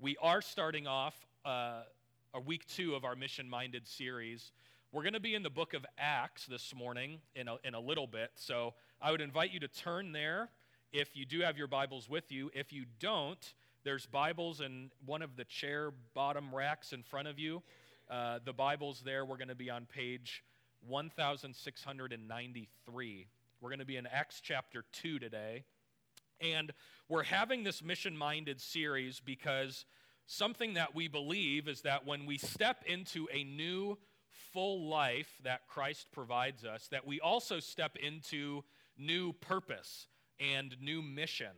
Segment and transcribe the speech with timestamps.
[0.00, 1.80] We are starting off uh,
[2.32, 4.52] a week two of our mission minded series.
[4.92, 7.80] We're going to be in the book of Acts this morning in a, in a
[7.80, 8.30] little bit.
[8.36, 10.50] So I would invite you to turn there
[10.92, 12.48] if you do have your Bibles with you.
[12.54, 13.44] If you don't,
[13.82, 17.60] there's Bibles in one of the chair bottom racks in front of you.
[18.08, 20.44] Uh, the Bibles there, we're going to be on page
[20.86, 23.26] 1693.
[23.60, 25.64] We're going to be in Acts chapter 2 today.
[26.40, 26.72] And
[27.08, 29.84] we're having this mission minded series because
[30.26, 33.98] something that we believe is that when we step into a new
[34.52, 38.62] full life that Christ provides us, that we also step into
[38.96, 40.06] new purpose
[40.38, 41.52] and new mission.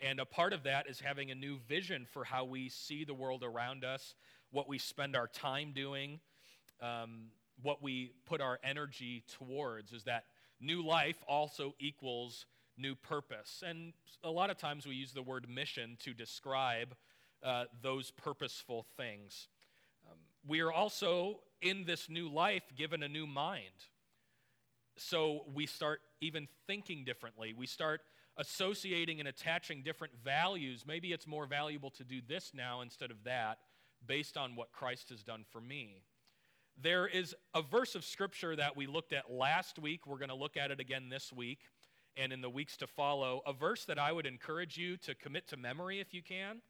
[0.00, 3.14] And a part of that is having a new vision for how we see the
[3.14, 4.14] world around us,
[4.50, 6.20] what we spend our time doing,
[6.82, 7.28] um,
[7.62, 9.92] what we put our energy towards.
[9.92, 10.24] Is that
[10.60, 12.44] new life also equals
[12.78, 13.62] new purpose.
[13.66, 16.94] And a lot of times we use the word mission to describe
[17.42, 19.48] uh, those purposeful things.
[20.08, 23.84] Um, we are also, in this new life, given a new mind.
[24.96, 27.54] So we start even thinking differently.
[27.56, 28.00] We start
[28.38, 30.84] associating and attaching different values.
[30.86, 33.58] Maybe it's more valuable to do this now instead of that,
[34.06, 36.02] based on what Christ has done for me.
[36.80, 40.06] There is a verse of scripture that we looked at last week.
[40.06, 41.60] We're going to look at it again this week
[42.16, 43.42] and in the weeks to follow.
[43.46, 46.62] A verse that I would encourage you to commit to memory if you can.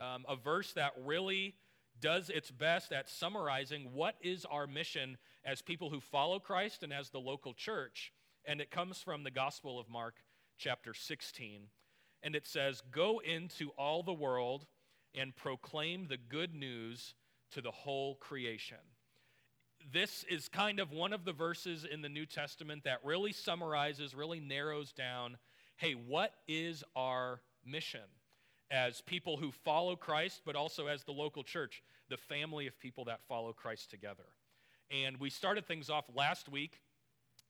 [0.00, 1.54] Um, a verse that really
[2.00, 6.92] does its best at summarizing what is our mission as people who follow Christ and
[6.92, 8.12] as the local church.
[8.44, 10.16] And it comes from the Gospel of Mark,
[10.58, 11.62] chapter 16.
[12.22, 14.66] And it says, Go into all the world
[15.14, 17.14] and proclaim the good news
[17.52, 18.78] to the whole creation
[19.92, 24.14] this is kind of one of the verses in the New Testament that really summarizes,
[24.14, 25.36] really narrows down
[25.76, 28.00] hey, what is our mission
[28.70, 33.06] as people who follow Christ, but also as the local church, the family of people
[33.06, 34.26] that follow Christ together?
[34.90, 36.80] And we started things off last week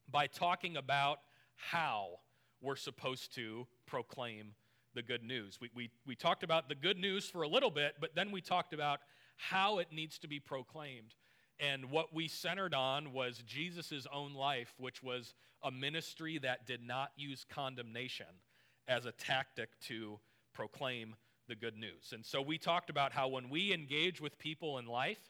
[0.09, 1.19] by talking about
[1.57, 2.21] how
[2.61, 4.55] we're supposed to proclaim
[4.95, 5.59] the good news.
[5.61, 8.41] We, we, we talked about the good news for a little bit, but then we
[8.41, 9.01] talked about
[9.37, 11.15] how it needs to be proclaimed.
[11.61, 16.83] And what we centered on was Jesus' own life, which was a ministry that did
[16.83, 18.27] not use condemnation
[18.89, 20.19] as a tactic to
[20.55, 21.15] proclaim
[21.49, 22.13] the good news.
[22.13, 25.21] And so we talked about how when we engage with people in life,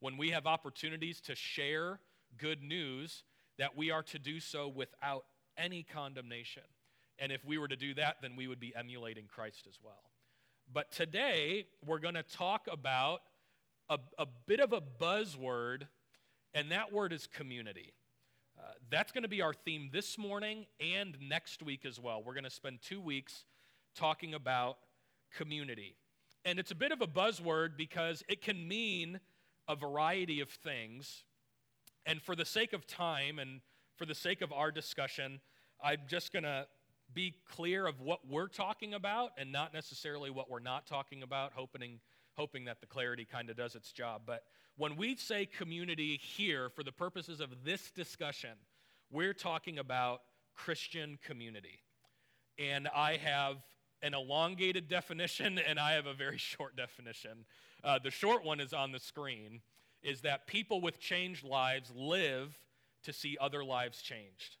[0.00, 2.00] when we have opportunities to share
[2.36, 3.24] good news,
[3.58, 5.24] that we are to do so without
[5.56, 6.64] any condemnation.
[7.18, 10.10] And if we were to do that, then we would be emulating Christ as well.
[10.72, 13.22] But today, we're going to talk about
[13.88, 15.82] a, a bit of a buzzword,
[16.54, 17.92] and that word is community.
[18.58, 22.22] Uh, that's going to be our theme this morning and next week as well.
[22.24, 23.44] We're going to spend two weeks
[23.94, 24.78] talking about
[25.36, 25.96] community.
[26.44, 29.20] And it's a bit of a buzzword because it can mean
[29.68, 31.24] a variety of things.
[32.04, 33.60] And for the sake of time and
[33.96, 35.40] for the sake of our discussion,
[35.82, 36.66] I'm just going to
[37.14, 41.52] be clear of what we're talking about and not necessarily what we're not talking about,
[41.54, 42.00] hoping
[42.36, 44.22] hoping that the clarity kind of does its job.
[44.26, 44.44] But
[44.76, 48.50] when we say community here, for the purposes of this discussion,
[49.10, 50.22] we're talking about
[50.54, 51.80] Christian community.
[52.58, 53.56] And I have
[54.02, 57.44] an elongated definition and I have a very short definition.
[57.84, 59.60] Uh, the short one is on the screen
[60.02, 62.58] is that people with changed lives live
[63.04, 64.56] to see other lives changed.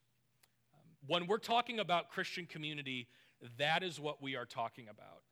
[0.74, 3.08] Um, when we're talking about Christian community,
[3.58, 5.22] that is what we are talking about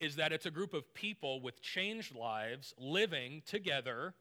[0.00, 4.14] is that it's a group of people with changed lives living together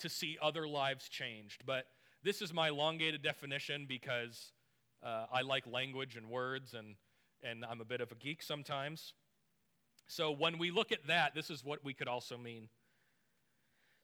[0.00, 1.62] to see other lives changed.
[1.64, 1.86] But
[2.22, 4.52] this is my elongated definition because
[5.02, 6.96] uh, I like language and words, and,
[7.42, 9.14] and I'm a bit of a geek sometimes.
[10.06, 12.68] So when we look at that, this is what we could also mean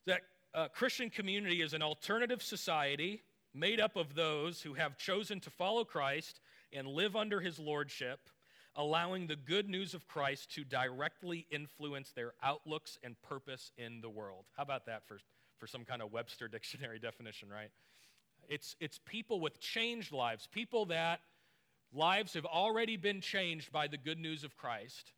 [0.07, 0.21] that
[0.55, 3.23] uh, Christian community is an alternative society
[3.53, 6.41] made up of those who have chosen to follow Christ
[6.73, 8.21] and live under his lordship
[8.77, 14.11] allowing the good news of Christ to directly influence their outlooks and purpose in the
[14.11, 14.45] world.
[14.57, 15.19] How about that for,
[15.59, 17.71] for some kind of Webster dictionary definition, right?
[18.49, 21.21] It's, it's people with changed lives, people that
[21.93, 25.13] lives have already been changed by the good news of Christ,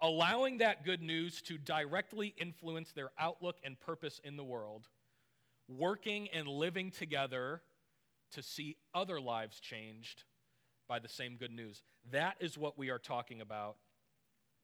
[0.00, 4.88] allowing that good news to directly influence their outlook and purpose in the world,
[5.68, 7.62] working and living together
[8.32, 10.24] to see other lives changed
[10.88, 11.82] by the same good news.
[12.12, 13.76] That is what we are talking about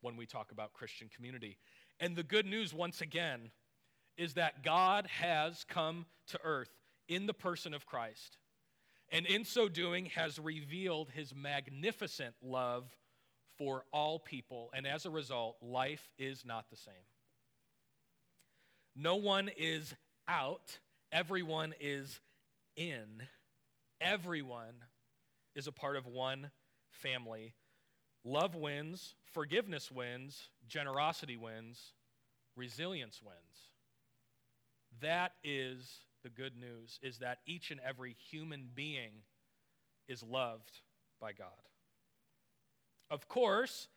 [0.02, 1.58] when we talk about Christian community.
[1.98, 3.50] And the good news, once again,
[4.16, 6.70] is that God has come to earth
[7.08, 8.38] in the person of Christ.
[9.12, 12.84] And in so doing, has revealed his magnificent love
[13.58, 14.70] for all people.
[14.72, 16.94] And as a result, life is not the same.
[18.96, 19.94] No one is
[20.28, 20.78] out,
[21.12, 22.20] everyone is
[22.76, 23.22] in.
[24.00, 24.74] Everyone
[25.54, 26.50] is a part of one
[26.90, 27.54] family.
[28.24, 31.92] Love wins, forgiveness wins, generosity wins,
[32.56, 33.70] resilience wins.
[35.00, 39.22] That is the good news is that each and every human being
[40.08, 40.80] is loved
[41.20, 41.48] by God.
[43.10, 43.88] Of course,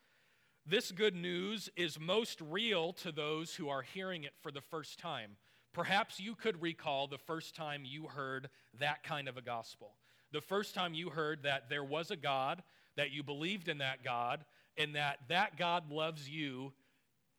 [0.65, 4.97] this good news is most real to those who are hearing it for the first
[4.97, 5.37] time.
[5.73, 9.95] Perhaps you could recall the first time you heard that kind of a gospel.
[10.33, 12.63] The first time you heard that there was a God,
[12.97, 14.43] that you believed in that God,
[14.77, 16.73] and that that God loves you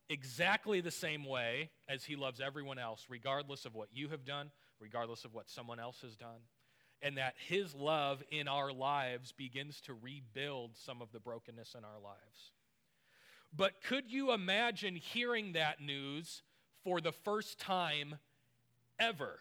[0.09, 4.51] exactly the same way as he loves everyone else, regardless of what you have done,
[4.79, 6.41] regardless of what someone else has done.
[7.03, 11.85] And that his love in our lives begins to rebuild some of the brokenness in
[11.85, 12.53] our lives.
[13.55, 16.43] But could you imagine hearing that news
[16.85, 18.17] for the first time
[18.99, 19.41] ever?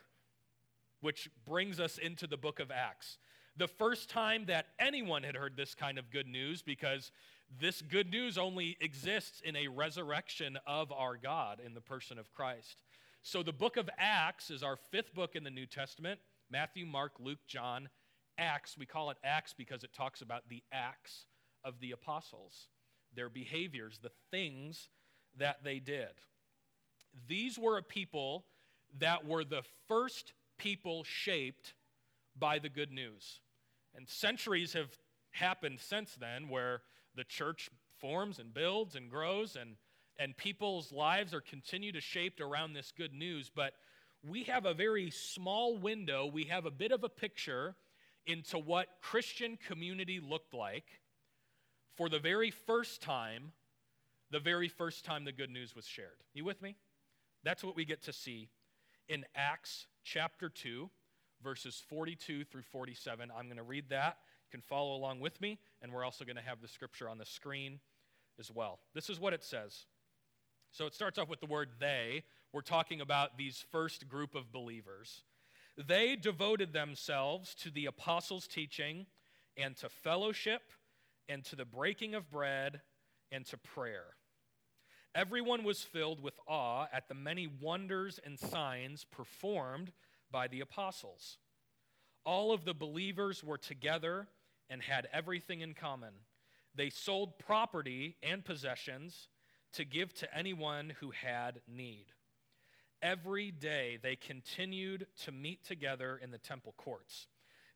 [1.02, 3.18] Which brings us into the book of Acts.
[3.58, 7.12] The first time that anyone had heard this kind of good news, because
[7.60, 12.32] this good news only exists in a resurrection of our God in the person of
[12.32, 12.82] Christ.
[13.22, 16.20] So the book of Acts is our fifth book in the New Testament
[16.50, 17.90] Matthew, Mark, Luke, John,
[18.38, 18.78] Acts.
[18.78, 21.26] We call it Acts because it talks about the acts
[21.64, 22.68] of the apostles
[23.16, 24.90] their behaviors, the things
[25.38, 26.10] that they did.
[27.28, 28.46] These were a people
[29.00, 31.74] that were the first people shaped
[32.38, 33.40] by the good news.
[33.96, 34.90] And centuries have
[35.32, 36.82] happened since then where
[37.16, 37.70] the church
[38.00, 39.76] forms and builds and grows and
[40.20, 43.74] and people's lives are continue to shaped around this good news but
[44.24, 47.76] we have a very small window we have a bit of a picture
[48.28, 50.86] into what christian community looked like
[51.96, 53.52] for the very first time,
[54.32, 56.24] the very first time the good news was shared.
[56.34, 56.76] You with me?
[57.44, 58.50] That's what we get to see
[59.08, 60.90] in Acts chapter 2,
[61.44, 63.32] verses 42 through 47.
[63.38, 64.18] I'm going to read that.
[64.48, 67.18] You can follow along with me, and we're also going to have the scripture on
[67.18, 67.80] the screen
[68.40, 68.80] as well.
[68.94, 69.86] This is what it says.
[70.72, 72.24] So it starts off with the word they.
[72.52, 75.24] We're talking about these first group of believers.
[75.78, 79.06] They devoted themselves to the apostles' teaching
[79.58, 80.62] and to fellowship
[81.30, 82.82] and to the breaking of bread
[83.32, 84.16] and to prayer.
[85.16, 89.92] Everyone was filled with awe at the many wonders and signs performed
[90.34, 91.38] by the apostles.
[92.26, 94.28] All of the believers were together
[94.70, 96.14] and had everything in common.
[96.76, 99.30] They sold property and possessions
[99.74, 102.08] to give to anyone who had need.
[103.02, 107.28] Every day they continued to meet together in the temple courts.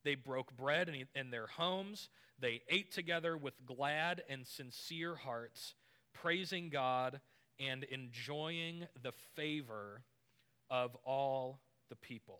[0.03, 2.09] They broke bread in, their homes.
[2.39, 5.75] They ate together with glad and sincere hearts,
[6.13, 7.19] praising God
[7.59, 10.03] and enjoying the favor
[10.69, 11.59] of all
[11.89, 12.39] the people.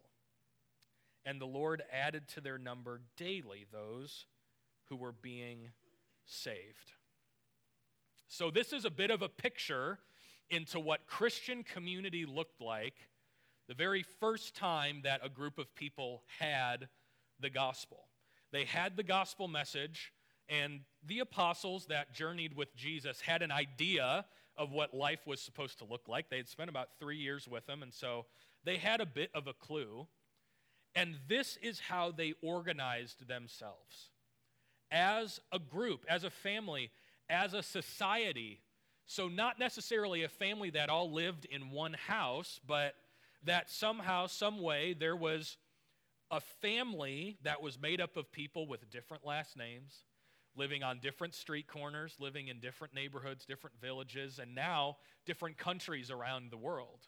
[1.26, 4.26] And the Lord added to their number daily those
[4.86, 5.72] who were being
[6.26, 6.94] saved.
[8.30, 10.00] So, this is a bit of a picture
[10.50, 12.96] into what Christian community looked like
[13.68, 16.88] the very first time that a group of people had
[17.40, 18.08] the gospel.
[18.52, 20.14] They had the gospel message,
[20.48, 24.26] and the apostles that journeyed with Jesus had an idea
[24.58, 26.30] of what life was supposed to look like.
[26.30, 28.26] They had spent about three years with him, and so
[28.68, 30.08] they had a bit of a clue.
[30.94, 34.10] And this is how they organized themselves
[34.92, 36.92] as a group, as a family,
[37.30, 38.60] as a society.
[39.06, 42.96] So, not necessarily a family that all lived in one house, but
[43.46, 45.56] that somehow, some way, there was
[46.30, 50.04] a family that was made up of people with different last names,
[50.58, 56.12] living on different street corners, living in different neighborhoods, different villages, and now different countries
[56.12, 57.08] around the world.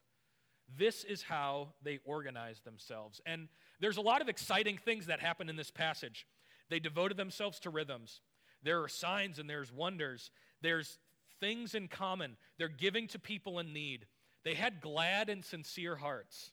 [0.77, 3.21] This is how they organized themselves.
[3.25, 3.47] And
[3.79, 6.27] there's a lot of exciting things that happen in this passage.
[6.69, 8.21] They devoted themselves to rhythms.
[8.63, 10.31] There are signs and there's wonders.
[10.61, 10.99] There's
[11.39, 12.37] things in common.
[12.57, 14.05] They're giving to people in need.
[14.43, 16.51] They had glad and sincere hearts.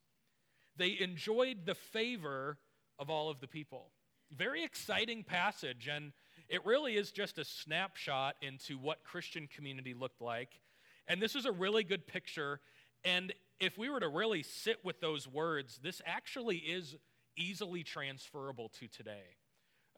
[0.76, 2.58] They enjoyed the favor
[2.98, 3.90] of all of the people.
[4.30, 6.12] Very exciting passage, and
[6.48, 10.60] it really is just a snapshot into what Christian community looked like.
[11.08, 12.60] And this is a really good picture.
[13.04, 16.96] And if we were to really sit with those words, this actually is
[17.36, 19.36] easily transferable to today.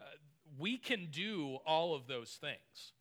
[0.00, 0.05] Uh,
[0.59, 2.93] we can do all of those things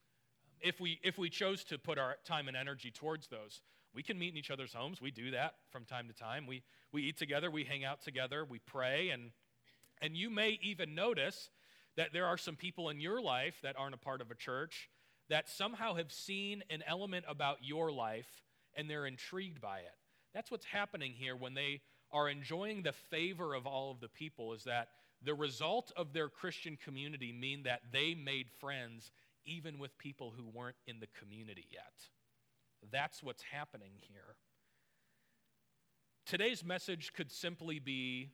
[0.59, 3.61] if we if we chose to put our time and energy towards those
[3.97, 5.01] we can meet in each other's homes.
[5.01, 6.45] We do that from time to time.
[6.45, 6.61] We,
[6.91, 9.31] we eat together, we hang out together, we pray, and,
[10.03, 11.49] and you may even notice
[11.95, 14.87] that there are some people in your life that aren't a part of a church
[15.29, 18.43] that somehow have seen an element about your life
[18.75, 19.96] and they're intrigued by it.
[20.37, 24.53] That's what's happening here when they are enjoying the favor of all of the people,
[24.53, 24.89] is that
[25.23, 29.09] the result of their Christian community mean that they made friends
[29.47, 31.91] even with people who weren't in the community yet.
[32.91, 34.35] That's what's happening here.
[36.27, 38.29] Today's message could simply be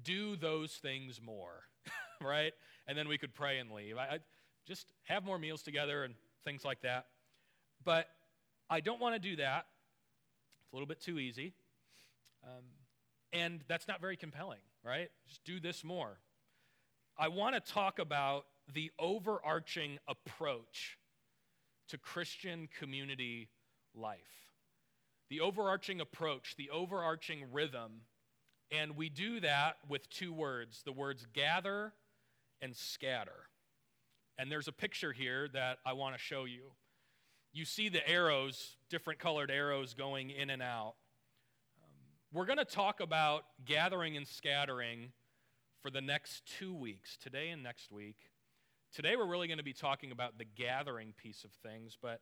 [0.00, 1.64] do those things more,
[2.22, 2.52] right?
[2.86, 3.96] And then we could pray and leave.
[3.96, 4.18] I, I,
[4.68, 7.06] just have more meals together and things like that.
[7.84, 8.06] But
[8.70, 9.66] I don't want to do that.
[10.68, 11.54] It's a little bit too easy.
[12.44, 12.64] Um,
[13.32, 15.08] and that's not very compelling, right?
[15.26, 16.18] Just do this more.
[17.18, 18.44] I want to talk about
[18.74, 20.98] the overarching approach
[21.88, 23.48] to Christian community
[23.94, 24.18] life.
[25.30, 28.02] The overarching approach, the overarching rhythm.
[28.70, 31.94] And we do that with two words the words gather
[32.60, 33.48] and scatter.
[34.36, 36.72] And there's a picture here that I want to show you.
[37.58, 40.94] You see the arrows, different colored arrows going in and out.
[41.82, 41.90] Um,
[42.32, 45.10] we're going to talk about gathering and scattering
[45.82, 48.14] for the next two weeks, today and next week.
[48.94, 52.20] Today, we're really going to be talking about the gathering piece of things, but,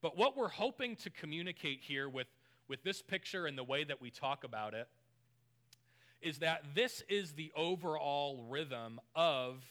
[0.00, 2.28] but what we're hoping to communicate here with,
[2.68, 4.86] with this picture and the way that we talk about it
[6.22, 9.64] is that this is the overall rhythm of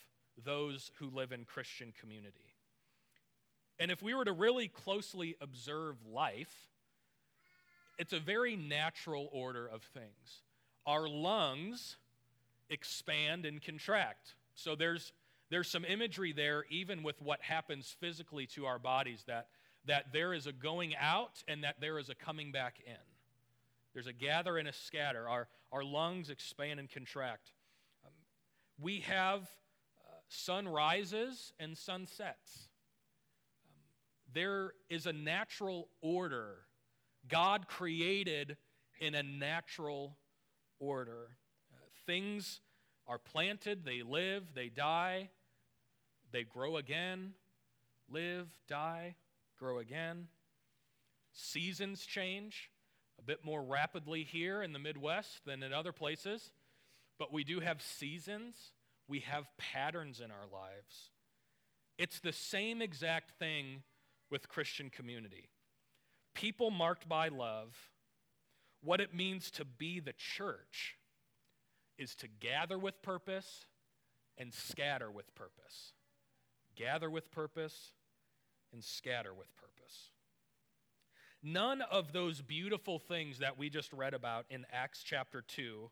[0.43, 2.46] those who live in Christian community.
[3.79, 6.53] And if we were to really closely observe life,
[7.97, 10.41] it's a very natural order of things.
[10.85, 11.97] Our lungs
[12.69, 14.35] expand and contract.
[14.55, 15.13] So there's,
[15.49, 19.47] there's some imagery there, even with what happens physically to our bodies, that,
[19.85, 22.93] that there is a going out and that there is a coming back in.
[23.93, 25.27] There's a gather and a scatter.
[25.27, 27.51] Our, our lungs expand and contract.
[28.05, 28.11] Um,
[28.79, 32.15] we have uh, sun rises and sun sets.
[32.15, 32.66] Um,
[34.37, 36.57] there is a natural order.
[37.27, 38.55] God created
[38.99, 40.15] in a natural
[40.79, 41.29] order.
[42.05, 42.61] Things
[43.07, 45.29] are planted, they live, they die,
[46.31, 47.33] they grow again,
[48.11, 49.15] live, die,
[49.57, 50.27] grow again.
[51.33, 52.69] Seasons change
[53.17, 56.51] a bit more rapidly here in the Midwest than in other places,
[57.17, 58.71] but we do have seasons,
[59.07, 61.09] we have patterns in our lives.
[61.97, 63.81] It's the same exact thing
[64.29, 65.49] with Christian community.
[66.33, 67.75] People marked by love,
[68.83, 70.97] what it means to be the church
[71.97, 73.65] is to gather with purpose
[74.37, 75.93] and scatter with purpose.
[76.75, 77.93] Gather with purpose
[78.71, 80.11] and scatter with purpose.
[81.41, 85.89] None of those beautiful things that we just read about in Acts chapter 2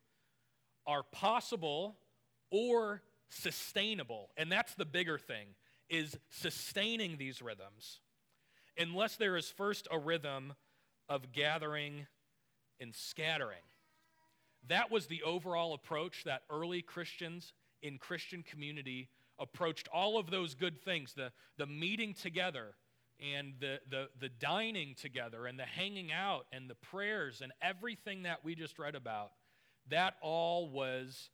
[0.86, 1.98] are possible
[2.52, 4.30] or sustainable.
[4.38, 5.48] And that's the bigger thing
[5.90, 8.00] is sustaining these rhythms
[8.78, 10.54] unless there is first a rhythm
[11.10, 12.08] of gathering
[12.80, 13.64] and scattering.
[14.68, 20.56] That was the overall approach that early Christians in Christian community approached all of those
[20.56, 22.76] good things the, the meeting together
[23.20, 28.24] and the, the, the dining together and the hanging out and the prayers and everything
[28.24, 29.32] that we just read about.
[29.90, 31.30] That all was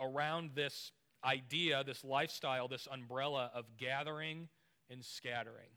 [0.00, 0.92] around this
[1.24, 4.48] idea, this lifestyle, this umbrella of gathering
[4.88, 5.68] and scattering.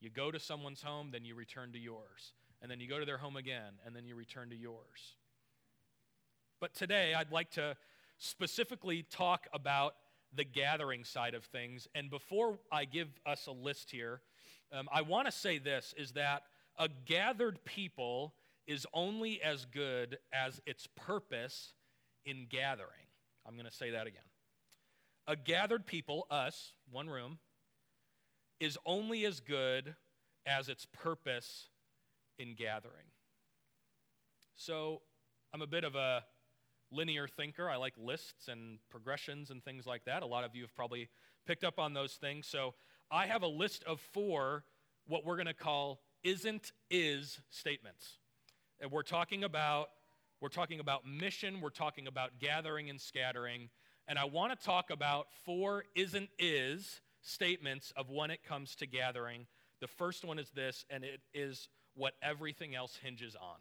[0.00, 2.32] You go to someone's home, then you return to yours.
[2.62, 5.16] And then you go to their home again, and then you return to yours.
[6.60, 7.76] But today, I'd like to
[8.18, 9.94] specifically talk about
[10.34, 11.86] the gathering side of things.
[11.94, 14.20] And before I give us a list here,
[14.72, 16.42] um, I want to say this is that
[16.78, 18.34] a gathered people
[18.66, 21.74] is only as good as its purpose
[22.24, 22.90] in gathering.
[23.46, 24.20] I'm going to say that again.
[25.28, 27.38] A gathered people, us, one room,
[28.60, 29.94] is only as good
[30.46, 31.68] as its purpose
[32.38, 33.06] in gathering.
[34.56, 35.02] So
[35.52, 36.22] I'm a bit of a
[36.90, 37.68] linear thinker.
[37.68, 40.22] I like lists and progressions and things like that.
[40.22, 41.08] A lot of you have probably
[41.46, 42.46] picked up on those things.
[42.46, 42.74] So
[43.10, 44.64] I have a list of four
[45.06, 48.18] what we're going to call isn't is statements.
[48.80, 49.88] And we're talking about
[50.40, 53.70] we're talking about mission, we're talking about gathering and scattering,
[54.06, 58.86] and I want to talk about four isn't is statements of when it comes to
[58.86, 59.46] gathering.
[59.80, 63.58] The first one is this and it is what everything else hinges on.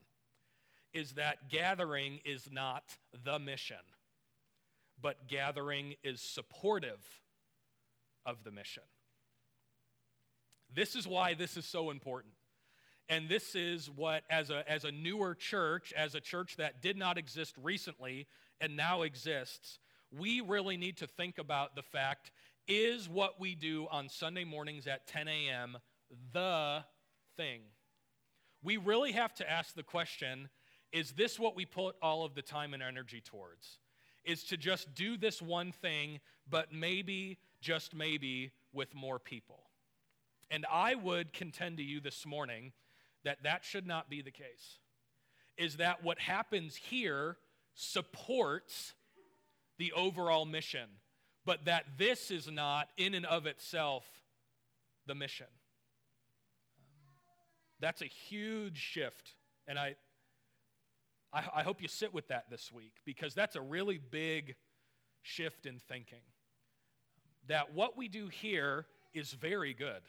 [0.94, 2.84] Is that gathering is not
[3.24, 3.78] the mission,
[5.02, 7.04] but gathering is supportive
[8.26, 8.84] of the mission.
[10.74, 12.34] This is why this is so important.
[13.08, 16.98] And this is what, as a, as a newer church, as a church that did
[16.98, 18.26] not exist recently
[18.60, 19.80] and now exists,
[20.12, 22.32] we really need to think about the fact
[22.68, 25.78] is what we do on Sunday mornings at 10 a.m.
[26.34, 26.84] the
[27.38, 27.62] thing?
[28.64, 30.50] We really have to ask the question
[30.92, 33.80] is this what we put all of the time and energy towards?
[34.24, 39.64] Is to just do this one thing, but maybe, just maybe, with more people.
[40.50, 42.72] And I would contend to you this morning
[43.26, 44.80] that that should not be the case.
[45.58, 47.38] Is that what happens here
[47.74, 48.94] supports
[49.78, 50.88] the overall mission,
[51.46, 54.04] but that this is not, in and of itself,
[55.06, 55.48] the mission.
[57.80, 59.36] That's a huge shift.
[59.68, 59.96] And I,
[61.32, 64.56] I, I, hope you sit with that this week because that's a really big
[65.22, 66.22] shift in thinking.
[67.48, 70.02] That what we do here is very good.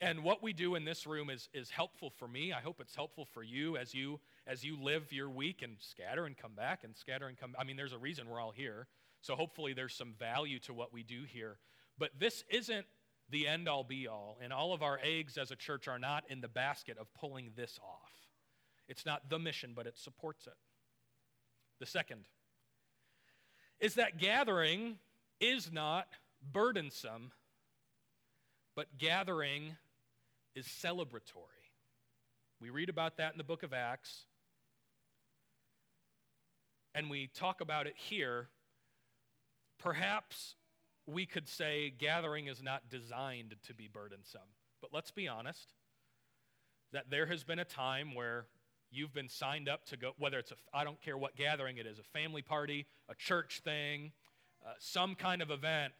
[0.00, 2.52] And what we do in this room is, is helpful for me.
[2.52, 6.24] I hope it's helpful for you as you as you live your week and scatter
[6.24, 7.54] and come back and scatter and come.
[7.58, 8.86] I mean, there's a reason we're all here.
[9.20, 11.58] So hopefully there's some value to what we do here.
[11.98, 12.86] But this isn't
[13.28, 14.38] the end all be all.
[14.42, 17.52] And all of our eggs as a church are not in the basket of pulling
[17.56, 18.12] this off.
[18.88, 20.54] It's not the mission, but it supports it.
[21.78, 22.26] The second
[23.78, 24.98] is that gathering
[25.40, 26.06] is not
[26.52, 27.32] burdensome,
[28.76, 29.76] but gathering
[30.54, 31.64] is celebratory.
[32.60, 34.26] We read about that in the book of Acts,
[36.94, 38.48] and we talk about it here.
[39.80, 40.54] Perhaps
[41.06, 44.40] we could say gathering is not designed to be burdensome.
[44.80, 45.74] But let's be honest
[46.92, 48.46] that there has been a time where
[48.90, 51.86] you've been signed up to go, whether it's a, I don't care what gathering it
[51.86, 54.12] is, a family party, a church thing,
[54.66, 55.92] uh, some kind of event,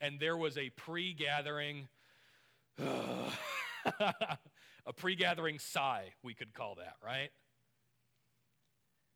[0.00, 1.88] and there was a pre gathering,
[2.78, 4.38] a
[4.96, 7.30] pre gathering sigh, we could call that, right?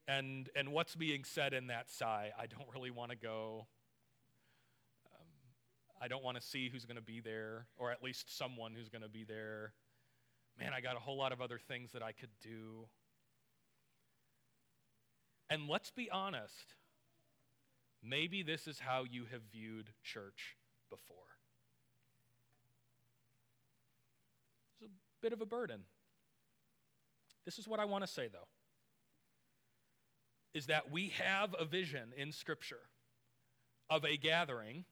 [0.08, 2.32] And, and what's being said in that sigh?
[2.38, 3.66] I don't really want to go.
[6.02, 8.88] I don't want to see who's going to be there, or at least someone who's
[8.88, 9.72] going to be there.
[10.58, 12.86] Man, I got a whole lot of other things that I could do.
[15.48, 16.74] And let's be honest,
[18.02, 20.56] maybe this is how you have viewed church
[20.90, 21.16] before.
[24.80, 25.82] It's a bit of a burden.
[27.44, 28.48] This is what I want to say, though
[30.54, 32.90] is that we have a vision in Scripture
[33.88, 34.84] of a gathering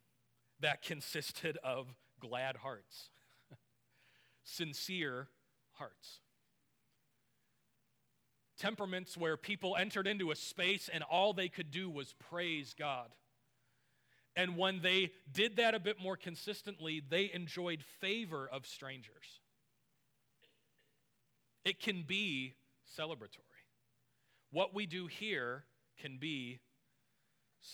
[0.61, 1.87] that consisted of
[2.21, 3.09] glad hearts,
[4.45, 5.29] sincere
[5.73, 6.21] hearts.
[8.59, 13.09] Temperaments where people entered into a space and all they could do was praise God.
[14.37, 19.41] And when they did that a bit more consistently, they enjoyed favor of strangers.
[21.65, 22.55] It can be
[22.99, 23.65] celebratory.
[24.51, 25.65] What we do here
[26.01, 26.61] can be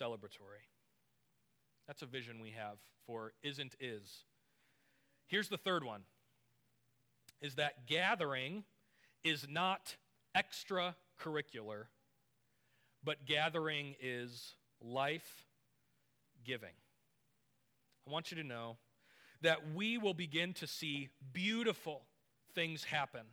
[0.01, 0.67] celebratory.
[1.87, 4.25] That's a vision we have for isn't is.
[5.27, 6.03] Here's the third one
[7.41, 8.65] is that gathering
[9.23, 9.97] is not
[10.37, 11.85] extracurricular,
[13.05, 15.45] but gathering is life
[16.45, 16.73] giving.
[18.07, 18.79] I want you to know
[19.43, 22.03] that we will begin to see beautiful
[22.55, 23.27] things happen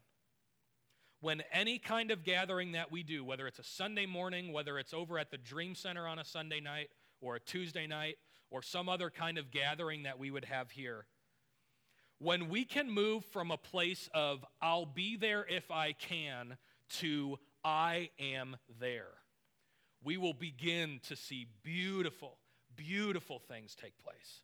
[1.22, 4.94] when any kind of gathering that we do, whether it's a Sunday morning, whether it's
[4.94, 6.90] over at the Dream Center on a Sunday night
[7.22, 8.18] or a Tuesday night,
[8.54, 11.08] or some other kind of gathering that we would have here,
[12.20, 16.56] when we can move from a place of I'll be there if I can
[17.00, 19.10] to I am there,
[20.04, 22.38] we will begin to see beautiful,
[22.76, 24.42] beautiful things take place.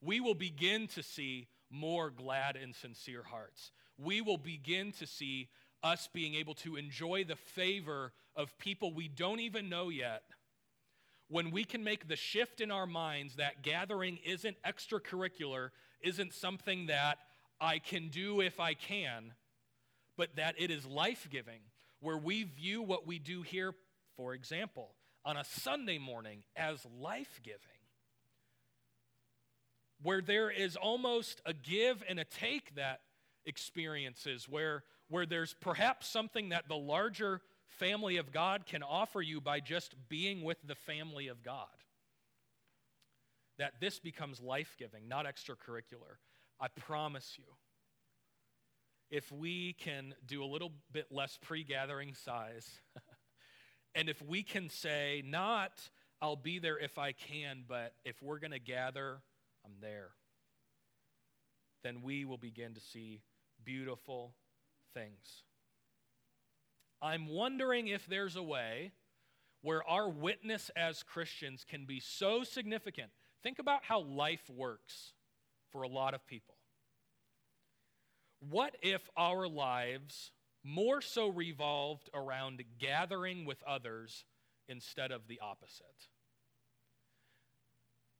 [0.00, 3.70] We will begin to see more glad and sincere hearts.
[3.98, 5.48] We will begin to see
[5.82, 10.22] us being able to enjoy the favor of people we don't even know yet,
[11.28, 16.86] when we can make the shift in our minds that gathering isn't extracurricular, isn't something
[16.86, 17.18] that
[17.60, 19.32] I can do if I can,
[20.16, 21.60] but that it is life giving,
[22.00, 23.74] where we view what we do here,
[24.16, 27.60] for example, on a Sunday morning as life giving,
[30.02, 33.00] where there is almost a give and a take that
[33.44, 37.40] experiences, where where there's perhaps something that the larger
[37.78, 41.66] family of God can offer you by just being with the family of God.
[43.58, 46.16] That this becomes life giving, not extracurricular.
[46.60, 47.44] I promise you.
[49.10, 52.68] If we can do a little bit less pre gathering sighs,
[53.94, 55.72] and if we can say, not,
[56.20, 59.18] I'll be there if I can, but if we're going to gather,
[59.64, 60.10] I'm there,
[61.84, 63.22] then we will begin to see
[63.64, 64.34] beautiful
[64.92, 65.44] things.
[67.02, 68.92] I'm wondering if there's a way
[69.62, 73.10] where our witness as Christians can be so significant.
[73.42, 75.12] Think about how life works
[75.72, 76.54] for a lot of people.
[78.40, 80.30] What if our lives
[80.66, 84.24] more so revolved around gathering with others
[84.68, 86.08] instead of the opposite.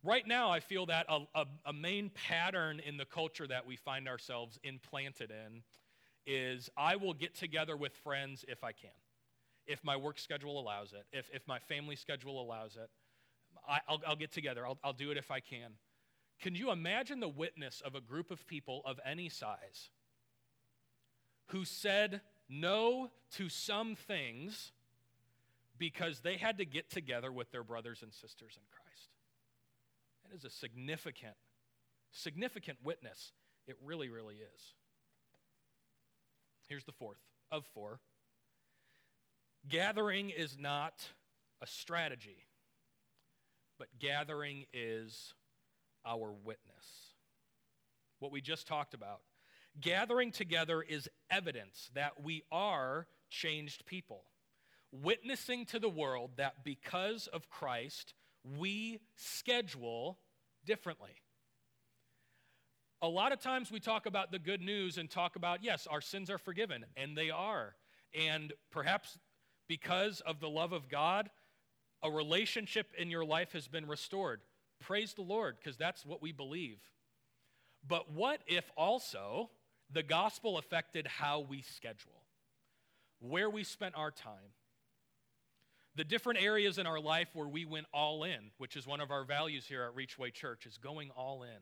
[0.05, 3.75] Right now, I feel that a, a, a, main pattern in the culture that we
[3.75, 5.63] find ourselves implanted in
[6.27, 8.91] is I will get together with friends if I can,
[9.67, 12.91] if my work schedule allows it, if, if my family schedule allows it.
[13.69, 15.73] I, will I'll get together, I'll, I'll do it if I can.
[16.41, 19.91] Can you imagine the witness of a group of people of any size
[21.47, 24.73] who said no to some things
[25.79, 29.09] because they had to get together with their brothers and sisters in Christ?
[30.25, 31.37] That is a significant,
[32.11, 33.33] significant witness.
[33.67, 34.75] It really, really is.
[36.69, 37.19] Here's the fourth
[37.51, 38.01] of four
[39.69, 41.09] gathering is not
[41.63, 42.47] a strategy,
[43.79, 45.35] but gathering is
[46.05, 47.15] our witness.
[48.19, 49.21] What we just talked about.
[49.81, 54.23] Gathering together is evidence that we are changed people.
[54.93, 58.15] Witnessing to the world that because of Christ,
[58.59, 60.19] we schedule
[60.65, 61.17] differently.
[63.03, 66.01] A lot of times we talk about the good news and talk about, yes, our
[66.01, 67.75] sins are forgiven, and they are.
[68.19, 69.19] And perhaps
[69.69, 71.29] because of the love of God,
[72.03, 74.41] a relationship in your life has been restored.
[74.81, 76.79] Praise the Lord, because that's what we believe.
[77.87, 79.51] But what if also
[79.93, 82.25] the gospel affected how we schedule,
[83.21, 84.55] where we spent our time,
[85.95, 89.11] the different areas in our life where we went all in, which is one of
[89.11, 91.61] our values here at Reachway Church, is going all in.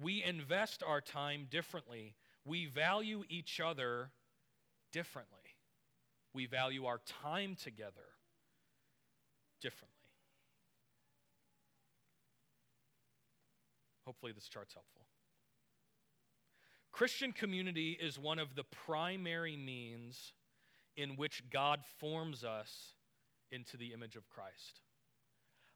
[0.00, 2.14] We invest our time differently.
[2.44, 4.10] We value each other
[4.92, 5.38] differently.
[6.34, 8.16] We value our time together
[9.60, 9.92] differently.
[14.06, 15.02] Hopefully, this chart's helpful.
[16.90, 20.32] Christian community is one of the primary means
[20.96, 22.94] in which God forms us
[23.50, 24.80] into the image of Christ.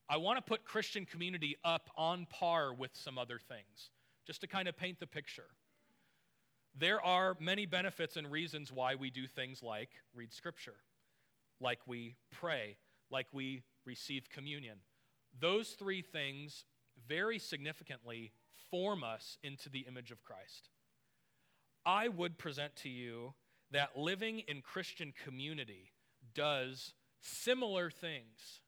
[0.08, 3.90] I want to put Christian community up on par with some other things,
[4.26, 5.46] just to kind of paint the picture.
[6.78, 10.76] There are many benefits and reasons why we do things like read Scripture,
[11.60, 12.76] like we pray,
[13.10, 14.78] like we receive communion.
[15.38, 16.64] Those three things
[17.08, 18.32] very significantly
[18.70, 20.70] form us into the image of Christ.
[21.84, 23.34] I would present to you
[23.70, 25.92] that living in Christian community
[26.34, 28.60] does similar things.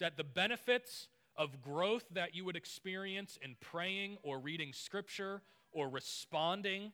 [0.00, 5.42] That the benefits of growth that you would experience in praying or reading scripture
[5.72, 6.92] or responding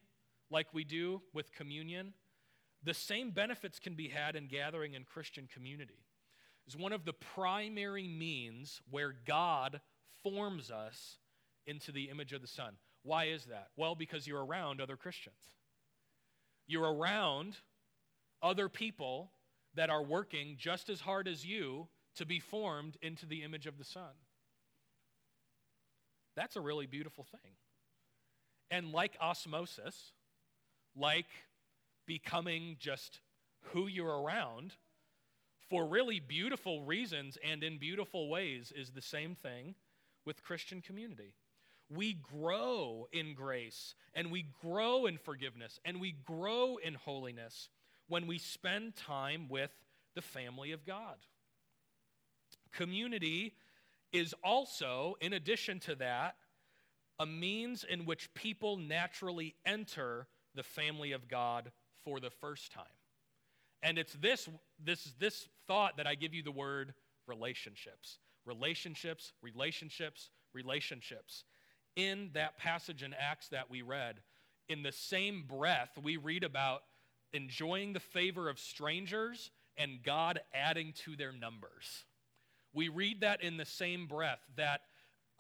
[0.51, 2.15] like we do with communion,
[2.83, 6.05] the same benefits can be had in gathering in Christian community.
[6.67, 9.81] Is one of the primary means where God
[10.23, 11.19] forms us
[11.67, 12.75] into the image of the Son.
[13.03, 13.69] Why is that?
[13.77, 15.37] Well, because you're around other Christians.
[16.67, 17.57] You're around
[18.43, 19.33] other people
[19.75, 23.79] that are working just as hard as you to be formed into the image of
[23.79, 24.13] the Son.
[26.39, 27.53] That's a really beautiful thing.
[28.71, 30.13] And like osmosis,
[30.97, 31.27] like
[32.07, 33.21] becoming just
[33.73, 34.73] who you're around
[35.69, 39.75] for really beautiful reasons and in beautiful ways is the same thing
[40.25, 41.35] with Christian community
[41.91, 47.69] we grow in grace and we grow in forgiveness and we grow in holiness
[48.09, 49.71] when we spend time with
[50.15, 51.17] the family of God.
[52.73, 53.55] Community
[54.13, 56.37] is also, in addition to that,
[57.19, 61.73] a means in which people naturally enter the family of God
[62.05, 62.85] for the first time.
[63.83, 64.49] And it's this,
[64.83, 66.95] this, this thought that I give you the word
[67.27, 68.19] relationships.
[68.47, 71.45] Relationships, relationships, relationships
[71.97, 74.21] in that passage in Acts that we read,
[74.69, 76.83] in the same breath, we read about
[77.33, 82.05] enjoying the favor of strangers and God adding to their numbers.
[82.73, 84.83] We read that in the same breath that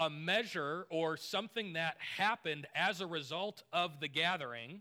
[0.01, 4.81] a measure or something that happened as a result of the gathering,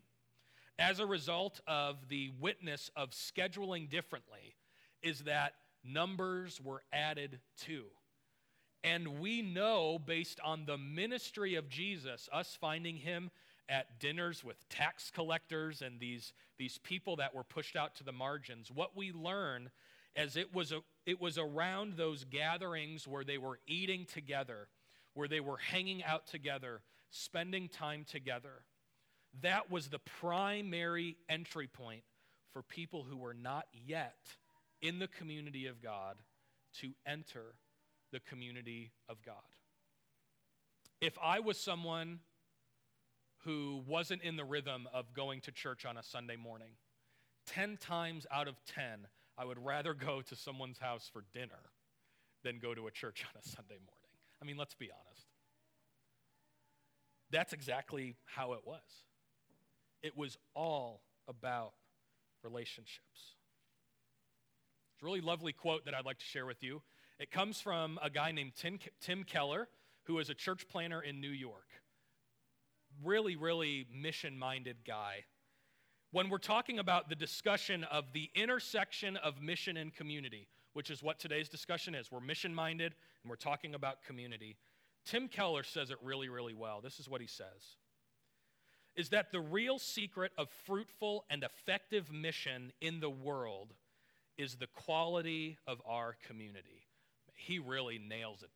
[0.78, 4.56] as a result of the witness of scheduling differently,
[5.02, 7.86] is that numbers were added to.
[8.84, 13.32] And we know, based on the ministry of Jesus, us finding him
[13.70, 18.12] at dinners with tax collectors and these, these people that were pushed out to the
[18.12, 19.70] margins, what we learn
[20.16, 24.68] as it was, a, it was around those gatherings where they were eating together,
[25.16, 28.66] where they were hanging out together, spending time together.
[29.42, 32.04] That was the primary entry point
[32.54, 34.20] for people who were not yet
[34.82, 36.18] in the community of God
[36.82, 37.56] to enter
[38.12, 39.36] the community of God.
[41.02, 42.20] If I was someone
[43.48, 46.72] who wasn't in the rhythm of going to church on a Sunday morning.
[47.48, 51.72] 10 times out of 10, I would rather go to someone's house for dinner
[52.44, 54.18] than go to a church on a Sunday morning.
[54.42, 55.28] I mean, let's be honest.
[57.30, 59.04] That's exactly how it was.
[60.02, 61.74] It was all about
[62.44, 63.36] relationships.
[64.94, 66.82] It's a really lovely quote that I'd like to share with you.
[67.20, 69.68] It comes from a guy named Tim, Tim Keller,
[70.04, 71.68] who is a church planter in New York.
[73.04, 75.26] Really, really mission minded guy.
[76.18, 81.04] When we're talking about the discussion of the intersection of mission and community, which is
[81.04, 84.58] what today's discussion is, we're mission minded and we're talking about community.
[85.06, 86.82] Tim Keller says it really, really well.
[86.82, 87.76] This is what he says
[88.96, 93.76] is that the real secret of fruitful and effective mission in the world
[94.40, 96.88] is the quality of our community.
[97.36, 98.50] He really nails it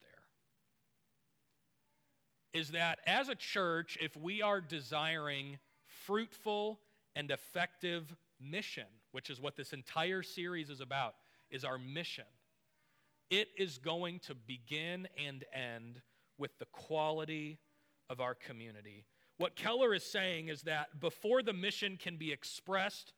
[2.54, 2.60] there.
[2.60, 6.80] Is that as a church, if we are desiring fruitful
[7.16, 11.16] and effective mission, which is what this entire series is about,
[11.50, 12.26] is our mission.
[13.30, 16.02] It is going to begin and end
[16.38, 17.60] with the quality
[18.10, 19.06] of our community.
[19.38, 23.14] What Keller is saying is that before the mission can be expressed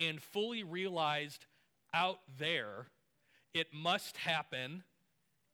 [0.00, 1.46] and fully realized
[1.92, 2.88] out there,
[3.54, 4.82] it must happen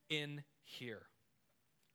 [0.09, 1.03] in here.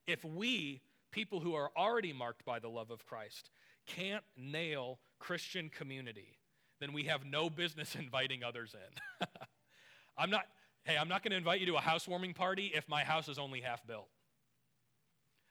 [0.06, 0.80] If we,
[1.10, 3.50] people who are already marked by the love of Christ,
[3.86, 6.38] can't nail Christian community,
[6.80, 9.26] then we have no business inviting others in.
[10.18, 10.46] I'm not,
[10.84, 13.38] hey, I'm not going to invite you to a housewarming party if my house is
[13.38, 14.08] only half built.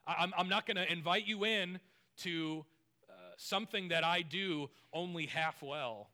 [0.08, 1.80] I'm, I'm not going to invite you in
[2.18, 2.66] to
[3.10, 6.10] uh, something that I do only half well.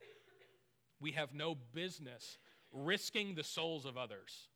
[0.99, 2.37] We have no business
[2.71, 4.47] risking the souls of others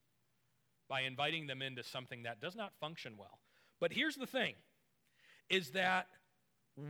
[0.88, 3.40] by inviting them into something that does not function well.
[3.80, 4.54] But here's the thing
[5.50, 6.08] is that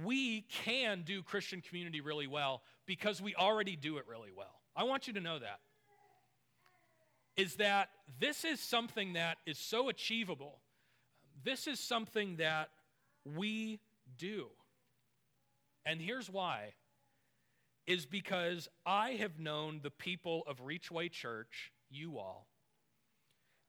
[0.03, 4.61] we can do Christian community really well because we already do it really well.
[4.75, 5.59] I want you to know that.
[7.37, 10.59] Is that this is something that is so achievable
[11.45, 12.69] this is something that
[13.37, 13.79] we
[14.17, 14.47] do.
[15.85, 16.73] And here's why
[17.85, 22.47] is because I have known the people of Reachway Church, you all,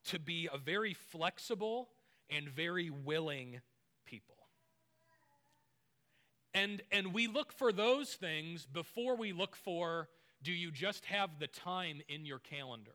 [0.07, 1.91] to be a very flexible
[2.31, 3.61] and very willing
[4.07, 4.36] people.
[6.57, 10.09] And, and we look for those things before we look for
[10.43, 12.95] do you just have the time in your calendar?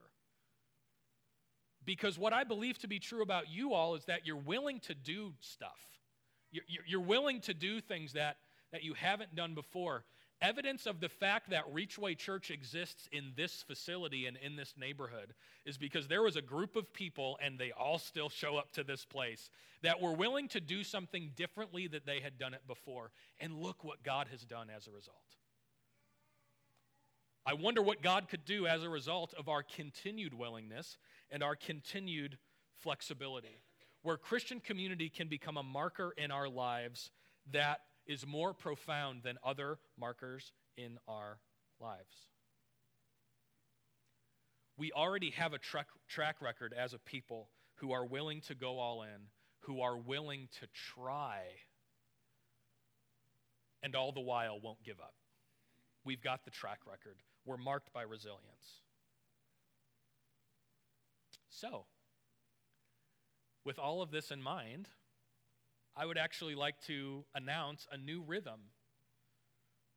[1.86, 4.96] Because what I believe to be true about you all is that you're willing to
[4.96, 5.80] do stuff.
[6.52, 8.38] You're, you're willing to do things that,
[8.72, 10.06] that you haven't done before.
[10.42, 15.36] Evidence of the fact that Reachway Church exists in this facility and in this neighborhood
[15.66, 18.84] is because there was a group of people, and they all still show up to
[18.84, 19.52] this place,
[19.84, 23.12] that were willing to do something differently that they had done it before.
[23.40, 25.18] And look what God has done as a result.
[27.46, 30.98] I wonder what God could do as a result of our continued willingness
[31.30, 32.40] and our continued
[32.80, 33.62] flexibility,
[34.02, 37.12] where Christian community can become a marker in our lives
[37.52, 41.40] that is more profound than other markers in our
[41.80, 42.28] lives.
[44.78, 48.80] We already have a track, track record as a people who are willing to go
[48.80, 49.30] all in,
[49.62, 51.40] who are willing to try,
[53.82, 55.14] and all the while won't give up.
[56.04, 57.16] We've got the track record.
[57.46, 58.82] We're marked by resilience.
[61.50, 61.86] So,
[63.64, 64.90] with all of this in mind,
[65.96, 68.60] I would actually like to announce a new rhythm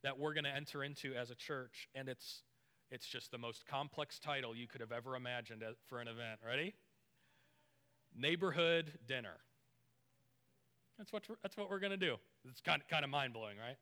[0.03, 2.43] that we're going to enter into as a church, and it's
[2.91, 6.41] it's just the most complex title you could have ever imagined for an event.
[6.47, 6.75] Ready?
[8.17, 9.39] Neighborhood dinner.
[10.99, 12.17] That's what that's what we're going to do.
[12.49, 13.77] It's kind of, kind of mind blowing, right?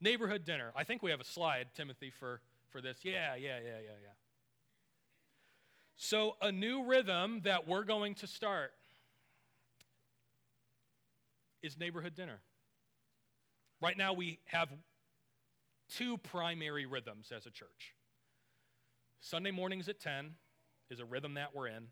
[0.00, 0.72] Neighborhood dinner.
[0.76, 2.98] I think we have a slide, Timothy, for for this.
[3.02, 4.14] Yeah, yeah, yeah, yeah, yeah.
[5.96, 8.72] So, a new rhythm that we're going to start
[11.64, 12.40] is neighborhood dinner.
[13.80, 14.68] Right now, we have
[15.88, 17.94] two primary rhythms as a church.
[19.20, 20.32] Sunday mornings at 10
[20.90, 21.88] is a rhythm that we're in,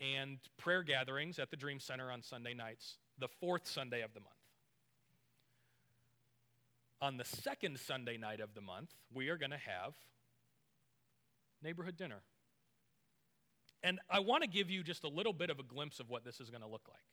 [0.00, 4.20] and prayer gatherings at the Dream Center on Sunday nights, the fourth Sunday of the
[4.20, 4.32] month.
[7.00, 9.92] On the second Sunday night of the month, we are going to have
[11.62, 12.22] neighborhood dinner.
[13.82, 16.24] And I want to give you just a little bit of a glimpse of what
[16.24, 17.04] this is going to look like.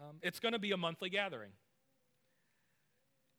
[0.00, 1.50] Um, it's going to be a monthly gathering.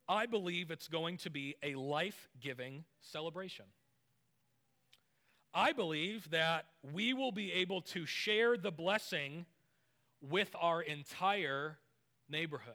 [0.07, 3.65] I believe it's going to be a life giving celebration.
[5.53, 9.45] I believe that we will be able to share the blessing
[10.21, 11.77] with our entire
[12.29, 12.73] neighborhood.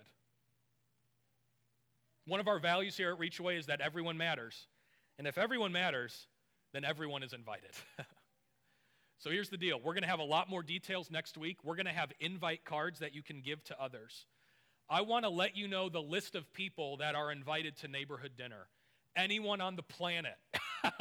[2.27, 4.67] One of our values here at Reachway is that everyone matters.
[5.19, 6.27] And if everyone matters,
[6.73, 7.71] then everyone is invited.
[9.19, 11.59] so here's the deal we're going to have a lot more details next week.
[11.65, 14.27] We're going to have invite cards that you can give to others.
[14.89, 18.33] I want to let you know the list of people that are invited to neighborhood
[18.37, 18.69] dinner.
[19.17, 20.37] Anyone on the planet.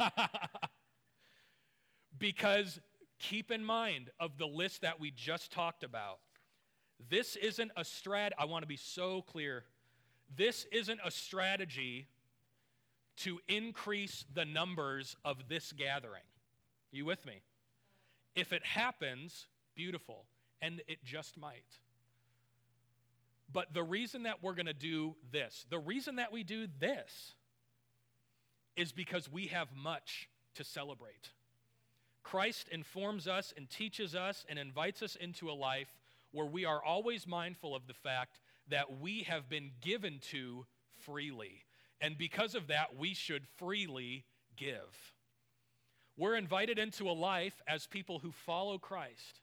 [2.18, 2.80] because
[3.18, 6.18] keep in mind of the list that we just talked about.
[7.10, 9.64] This isn't a strat I want to be so clear.
[10.34, 12.06] This isn't a strategy
[13.18, 16.22] to increase the numbers of this gathering.
[16.90, 17.42] You with me?
[18.34, 20.24] If it happens, beautiful,
[20.60, 21.78] and it just might.
[23.52, 27.34] But the reason that we're going to do this, the reason that we do this,
[28.76, 31.30] is because we have much to celebrate.
[32.24, 35.94] Christ informs us and teaches us and invites us into a life
[36.32, 40.66] where we are always mindful of the fact that we have been given to
[41.04, 41.62] freely.
[42.00, 44.24] And because of that, we should freely
[44.56, 45.13] give.
[46.16, 49.40] We're invited into a life as people who follow Christ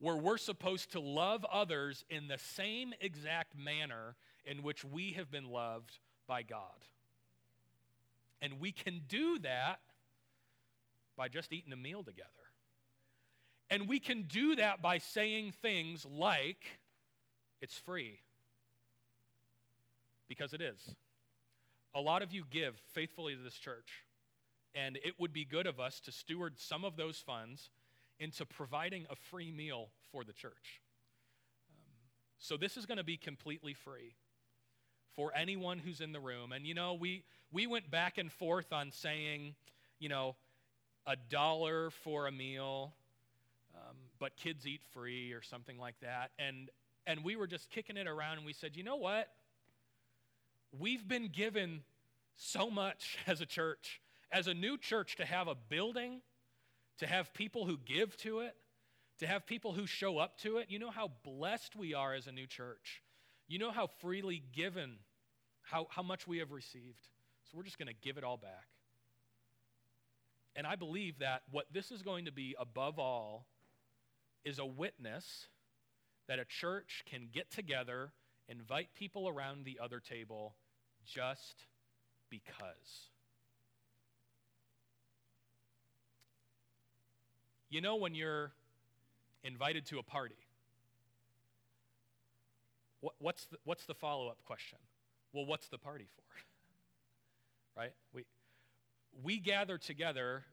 [0.00, 4.14] where we're supposed to love others in the same exact manner
[4.44, 6.84] in which we have been loved by God.
[8.40, 9.80] And we can do that
[11.16, 12.28] by just eating a meal together.
[13.70, 16.64] And we can do that by saying things like,
[17.60, 18.20] it's free.
[20.28, 20.94] Because it is.
[21.94, 24.04] A lot of you give faithfully to this church,
[24.74, 27.70] and it would be good of us to steward some of those funds
[28.20, 30.80] into providing a free meal for the church.
[31.70, 31.84] Um,
[32.38, 34.14] so this is going to be completely free
[35.14, 36.52] for anyone who's in the room.
[36.52, 39.54] And you know, we we went back and forth on saying,
[39.98, 40.36] you know,
[41.06, 42.92] a dollar for a meal,
[43.74, 46.30] um, but kids eat free or something like that.
[46.38, 46.70] And
[47.06, 49.28] and we were just kicking it around, and we said, you know what?
[50.78, 51.80] We've been given
[52.36, 54.00] so much as a church,
[54.30, 56.20] as a new church, to have a building
[56.98, 58.54] to have people who give to it,
[59.18, 60.66] to have people who show up to it.
[60.68, 63.02] You know how blessed we are as a new church.
[63.46, 64.96] You know how freely given,
[65.62, 67.08] how, how much we have received.
[67.44, 68.66] So we're just going to give it all back.
[70.54, 73.46] And I believe that what this is going to be above all
[74.44, 75.46] is a witness
[76.26, 78.12] that a church can get together,
[78.48, 80.54] invite people around the other table
[81.06, 81.64] just
[82.28, 83.10] because.
[87.70, 88.52] You know, when you're
[89.44, 90.36] invited to a party,
[93.00, 94.78] what, what's the, what's the follow up question?
[95.32, 96.22] Well, what's the party for?
[97.80, 97.92] right?
[98.12, 98.24] We,
[99.22, 100.44] we gather together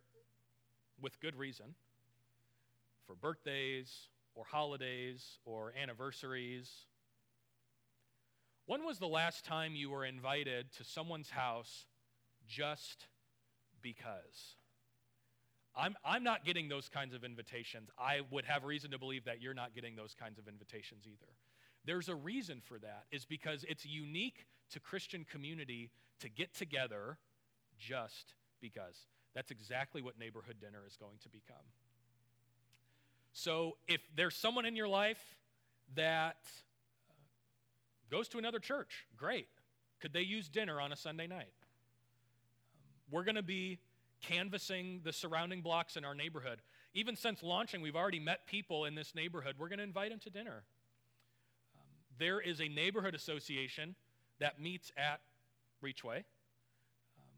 [1.01, 1.75] with good reason
[3.08, 6.69] for birthdays or holidays or anniversaries.
[8.65, 11.86] When was the last time you were invited to someone's house
[12.47, 13.08] just
[13.82, 14.56] because?
[15.78, 17.90] I'm, I'm not getting those kinds of invitations.
[18.00, 21.32] I would have reason to believe that you're not getting those kinds of invitations either.
[21.86, 27.18] There's a reason for that, is because it's unique to Christian community to get together
[27.78, 29.08] just because.
[29.34, 31.58] That's exactly what neighborhood dinner is going to become.
[33.34, 35.36] So if there's someone in your life
[35.96, 36.38] that
[37.10, 37.14] uh,
[38.10, 39.50] goes to another church, great.
[40.00, 41.52] Could they use dinner on a Sunday night?
[43.12, 43.80] We're going to be
[44.21, 46.62] canvassing the surrounding blocks in our neighborhood.
[46.93, 49.56] Even since launching, we've already met people in this neighborhood.
[49.60, 50.63] We're going to invite them to dinner.
[51.75, 51.84] Um,
[52.17, 53.95] there is a neighborhood association
[54.39, 55.21] that meets at
[55.84, 56.17] Reachway.
[56.17, 57.34] Um,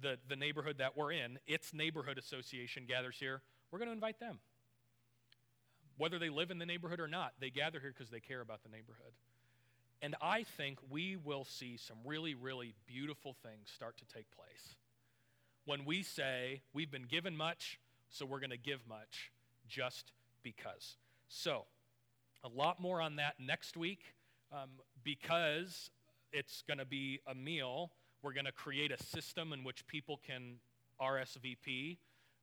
[0.00, 3.40] the, the neighborhood that we're in, its neighborhood association gathers here.
[3.70, 4.38] We're going to invite them.
[5.96, 8.62] Whether they live in the neighborhood or not, they gather here because they care about
[8.62, 9.12] the neighborhood.
[10.02, 14.76] And I think we will see some really, really beautiful things start to take place
[15.64, 19.30] when we say we've been given much, so we're going to give much
[19.68, 20.96] just because.
[21.28, 21.64] So,
[22.44, 24.14] a lot more on that next week
[24.52, 24.70] um,
[25.04, 25.90] because
[26.32, 27.92] it's going to be a meal.
[28.22, 30.56] We're going to create a system in which people can
[31.00, 31.98] RSVP,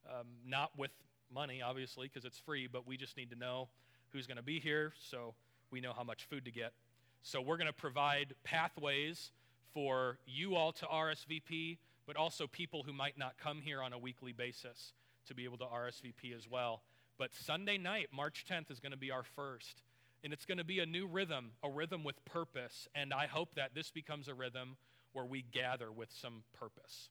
[0.08, 0.92] um, not with
[1.34, 3.68] money, obviously, because it's free, but we just need to know
[4.12, 5.34] who's going to be here so
[5.72, 6.74] we know how much food to get.
[7.22, 9.32] So, we're going to provide pathways
[9.74, 11.78] for you all to RSVP
[12.10, 14.94] but also people who might not come here on a weekly basis
[15.28, 16.82] to be able to RSVP as well.
[17.20, 19.84] But Sunday night, March 10th, is going to be our first.
[20.24, 22.88] And it's going to be a new rhythm, a rhythm with purpose.
[22.96, 24.76] And I hope that this becomes a rhythm
[25.14, 27.10] where we gather with some purpose.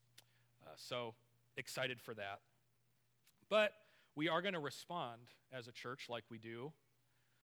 [0.67, 1.15] Uh, so
[1.57, 2.41] excited for that.
[3.49, 3.75] But
[4.17, 5.21] we are going to respond
[5.53, 6.73] as a church like we do